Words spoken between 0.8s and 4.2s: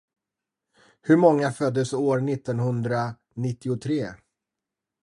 Hur många föddes år nittonhundranittiotre?